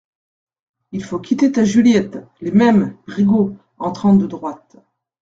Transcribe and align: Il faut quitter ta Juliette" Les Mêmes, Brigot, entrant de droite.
Il 0.93 1.03
faut 1.03 1.19
quitter 1.19 1.51
ta 1.51 1.63
Juliette" 1.63 2.17
Les 2.41 2.49
Mêmes, 2.49 2.97
Brigot, 3.05 3.55
entrant 3.77 4.15
de 4.15 4.25
droite. 4.25 4.77